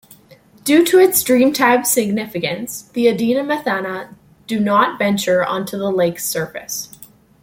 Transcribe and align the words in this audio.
Due 0.63 0.83
to 0.83 0.97
its 0.97 1.23
Dreamtime 1.23 1.85
significance 1.85 2.89
the 2.93 3.05
Adnyamathanha 3.05 4.15
do 4.47 4.59
not 4.59 4.97
venture 4.97 5.43
onto 5.45 5.77
the 5.77 5.91
lake's 5.91 6.25
surface. 6.25 6.89